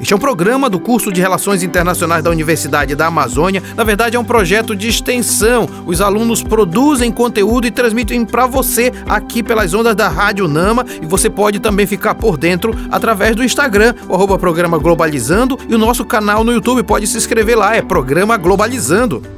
Este 0.00 0.12
é 0.12 0.16
um 0.16 0.20
programa 0.20 0.70
do 0.70 0.78
curso 0.78 1.12
de 1.12 1.20
Relações 1.20 1.64
Internacionais 1.64 2.22
da 2.22 2.30
Universidade 2.30 2.94
da 2.94 3.06
Amazônia. 3.06 3.62
Na 3.76 3.82
verdade, 3.82 4.16
é 4.16 4.20
um 4.20 4.24
projeto 4.24 4.76
de 4.76 4.88
extensão. 4.88 5.68
Os 5.84 6.00
alunos 6.00 6.40
produzem 6.40 7.10
conteúdo 7.10 7.66
e 7.66 7.70
transmitem 7.70 8.24
para 8.24 8.46
você 8.46 8.92
aqui 9.06 9.42
pelas 9.42 9.74
ondas 9.74 9.96
da 9.96 10.08
Rádio 10.08 10.46
Nama. 10.46 10.86
E 11.02 11.06
você 11.06 11.28
pode 11.28 11.58
também 11.58 11.84
ficar 11.84 12.14
por 12.14 12.36
dentro 12.36 12.72
através 12.92 13.34
do 13.34 13.42
Instagram, 13.42 13.92
o 14.08 14.38
programa 14.38 14.78
Globalizando, 14.78 15.58
e 15.68 15.74
o 15.74 15.78
nosso 15.78 16.04
canal 16.04 16.44
no 16.44 16.52
YouTube. 16.52 16.84
Pode 16.84 17.06
se 17.08 17.16
inscrever 17.16 17.58
lá, 17.58 17.74
é 17.74 17.82
Programa 17.82 18.36
Globalizando. 18.36 19.37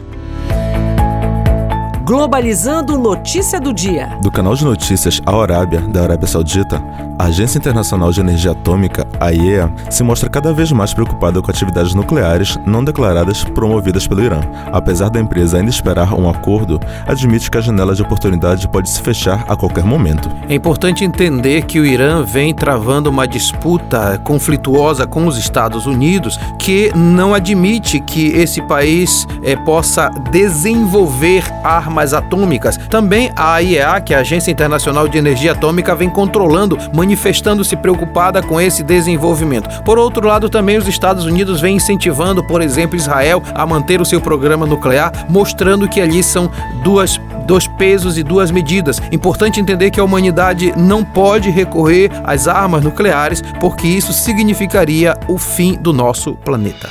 Globalizando 2.11 2.99
Notícia 2.99 3.61
do 3.61 3.73
Dia. 3.73 4.19
Do 4.21 4.33
canal 4.33 4.57
de 4.57 4.65
notícias 4.65 5.23
Al 5.25 5.43
Arábia, 5.43 5.81
da 5.81 6.03
Arábia 6.03 6.27
Saudita, 6.27 6.83
a 7.17 7.27
Agência 7.27 7.57
Internacional 7.57 8.11
de 8.11 8.19
Energia 8.19 8.51
Atômica, 8.51 9.07
a 9.21 9.33
IEA, 9.33 9.71
se 9.89 10.03
mostra 10.03 10.29
cada 10.29 10.53
vez 10.53 10.73
mais 10.73 10.93
preocupada 10.93 11.41
com 11.41 11.49
atividades 11.49 11.95
nucleares 11.95 12.59
não 12.67 12.83
declaradas 12.83 13.45
promovidas 13.45 14.09
pelo 14.09 14.25
Irã. 14.25 14.41
Apesar 14.73 15.09
da 15.09 15.21
empresa 15.21 15.59
ainda 15.59 15.71
esperar 15.71 16.13
um 16.15 16.29
acordo, 16.29 16.81
admite 17.07 17.49
que 17.49 17.59
a 17.59 17.61
janela 17.61 17.95
de 17.95 18.03
oportunidade 18.03 18.67
pode 18.67 18.91
se 18.91 19.01
fechar 19.01 19.45
a 19.47 19.55
qualquer 19.55 19.85
momento. 19.85 20.29
É 20.49 20.55
importante 20.55 21.05
entender 21.05 21.63
que 21.67 21.79
o 21.79 21.87
Irã 21.87 22.25
vem 22.25 22.53
travando 22.53 23.09
uma 23.09 23.29
disputa 23.29 24.19
conflituosa 24.25 25.07
com 25.07 25.27
os 25.27 25.39
Estados 25.39 25.87
Unidos 25.87 26.41
que 26.59 26.91
não 26.97 27.35
admite 27.35 28.01
que 28.01 28.29
esse 28.29 28.61
país 28.63 29.27
eh, 29.45 29.55
possa 29.55 30.09
desenvolver 30.33 31.45
armas 31.63 32.00
armas 32.01 32.15
atômicas. 32.15 32.77
Também 32.89 33.31
a 33.37 33.61
IEA, 33.61 34.01
que 34.01 34.15
é 34.15 34.17
a 34.17 34.21
Agência 34.21 34.51
Internacional 34.51 35.07
de 35.07 35.19
Energia 35.19 35.53
Atômica, 35.53 35.95
vem 35.95 36.09
controlando, 36.09 36.79
manifestando-se 36.95 37.77
preocupada 37.77 38.43
com 38.43 38.61
esse 38.61 38.83
desenvolvimento. 38.83 39.83
Por 39.83 39.99
outro 39.99 40.27
lado, 40.27 40.49
também 40.49 40.77
os 40.77 40.89
Estados 40.89 41.25
Unidos 41.25 41.61
vêm 41.61 41.77
incentivando, 41.77 42.43
por 42.45 42.63
exemplo, 42.63 42.97
Israel 42.97 43.43
a 43.55 43.67
manter 43.67 44.01
o 44.01 44.05
seu 44.05 44.21
programa 44.21 44.67
nuclear, 44.67 45.27
mostrando 45.29 45.89
que 45.89 46.01
ali 46.01 46.23
são 46.23 46.51
duas 46.83 47.21
dois 47.47 47.67
pesos 47.67 48.17
e 48.17 48.23
duas 48.23 48.53
medidas. 48.53 49.03
Importante 49.11 49.61
entender 49.61 49.91
que 49.91 49.99
a 49.99 50.05
humanidade 50.05 50.73
não 50.77 51.03
pode 51.03 51.51
recorrer 51.51 52.09
às 52.23 52.47
armas 52.47 52.85
nucleares, 52.85 53.43
porque 53.59 53.89
isso 53.89 54.13
significaria 54.13 55.17
o 55.27 55.37
fim 55.37 55.75
do 55.75 55.93
nosso 55.93 56.37
planeta. 56.37 56.89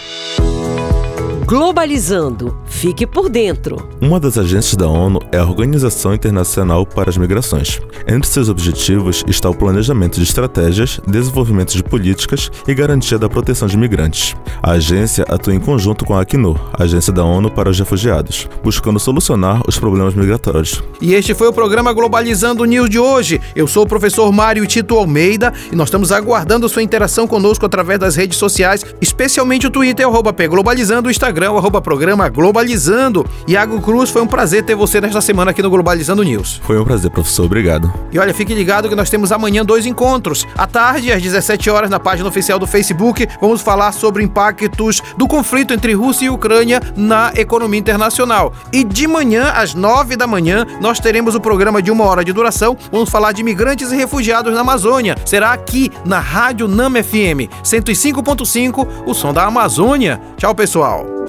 Globalizando. 1.49 2.55
Fique 2.67 3.07
por 3.07 3.27
dentro. 3.27 3.89
Uma 3.99 4.19
das 4.19 4.37
agências 4.37 4.75
da 4.75 4.87
ONU 4.87 5.19
é 5.31 5.39
a 5.39 5.43
Organização 5.43 6.13
Internacional 6.13 6.85
para 6.85 7.09
as 7.09 7.17
Migrações. 7.17 7.81
Entre 8.07 8.29
seus 8.29 8.49
objetivos 8.49 9.23
está 9.27 9.49
o 9.49 9.55
planejamento 9.55 10.17
de 10.17 10.23
estratégias, 10.23 11.01
desenvolvimento 11.07 11.75
de 11.75 11.83
políticas 11.83 12.51
e 12.67 12.73
garantia 12.75 13.17
da 13.17 13.27
proteção 13.27 13.67
de 13.67 13.75
migrantes. 13.77 14.35
A 14.61 14.73
agência 14.73 15.25
atua 15.27 15.55
em 15.55 15.59
conjunto 15.59 16.05
com 16.05 16.13
a 16.13 16.21
Acnur, 16.21 16.59
Agência 16.71 17.11
da 17.11 17.23
ONU 17.23 17.49
para 17.49 17.67
os 17.67 17.79
Refugiados, 17.79 18.47
buscando 18.63 18.99
solucionar 18.99 19.63
os 19.67 19.79
problemas 19.79 20.13
migratórios. 20.13 20.83
E 21.01 21.15
este 21.15 21.33
foi 21.33 21.47
o 21.47 21.53
programa 21.53 21.91
Globalizando 21.93 22.63
News 22.63 22.91
de 22.91 22.99
hoje. 22.99 23.41
Eu 23.55 23.65
sou 23.65 23.85
o 23.85 23.87
professor 23.87 24.31
Mário 24.31 24.67
Tito 24.67 24.95
Almeida 24.95 25.51
e 25.71 25.75
nós 25.75 25.87
estamos 25.87 26.11
aguardando 26.11 26.69
sua 26.69 26.83
interação 26.83 27.25
conosco 27.25 27.65
através 27.65 27.97
das 27.97 28.15
redes 28.15 28.37
sociais, 28.37 28.85
especialmente 29.01 29.65
o 29.65 29.71
Twitter, 29.71 30.05
arroba 30.05 30.31
Globalizando, 30.31 31.07
o 31.07 31.11
Instagram 31.11 31.38
Instagram, 31.39 31.57
arroba 31.57 31.81
programa 31.81 32.27
Globalizando. 32.27 33.25
Iago 33.47 33.79
Cruz, 33.81 34.09
foi 34.09 34.21
um 34.21 34.27
prazer 34.27 34.63
ter 34.63 34.75
você 34.75 34.99
nesta 34.99 35.21
semana 35.21 35.51
aqui 35.51 35.61
no 35.61 35.69
Globalizando 35.69 36.21
News. 36.21 36.59
Foi 36.63 36.77
um 36.77 36.83
prazer, 36.83 37.09
professor. 37.09 37.45
Obrigado. 37.45 37.91
E 38.11 38.19
olha, 38.19 38.33
fique 38.33 38.53
ligado 38.53 38.89
que 38.89 38.95
nós 38.95 39.09
temos 39.09 39.31
amanhã 39.31 39.63
dois 39.63 39.85
encontros. 39.85 40.45
À 40.57 40.67
tarde, 40.67 41.11
às 41.11 41.21
17 41.21 41.69
horas, 41.69 41.89
na 41.89 41.99
página 41.99 42.27
oficial 42.27 42.59
do 42.59 42.67
Facebook, 42.67 43.25
vamos 43.39 43.61
falar 43.61 43.93
sobre 43.93 44.21
impactos 44.21 45.01
do 45.15 45.27
conflito 45.27 45.73
entre 45.73 45.93
Rússia 45.93 46.25
e 46.25 46.29
Ucrânia 46.29 46.81
na 46.97 47.31
economia 47.35 47.79
internacional. 47.79 48.51
E 48.73 48.83
de 48.83 49.07
manhã, 49.07 49.53
às 49.55 49.73
9 49.73 50.17
da 50.17 50.27
manhã, 50.27 50.65
nós 50.81 50.99
teremos 50.99 51.35
o 51.35 51.39
programa 51.39 51.81
de 51.81 51.89
uma 51.89 52.03
hora 52.03 52.23
de 52.23 52.33
duração. 52.33 52.75
Vamos 52.91 53.09
falar 53.09 53.31
de 53.31 53.41
imigrantes 53.41 53.91
e 53.93 53.95
refugiados 53.95 54.53
na 54.53 54.59
Amazônia. 54.59 55.15
Será 55.25 55.53
aqui 55.53 55.89
na 56.03 56.19
Rádio 56.19 56.67
Nama 56.67 57.01
FM 57.01 57.47
105.5, 57.63 58.87
o 59.05 59.13
som 59.13 59.33
da 59.33 59.45
Amazônia. 59.45 60.19
Tchau, 60.35 60.53
pessoal. 60.53 61.28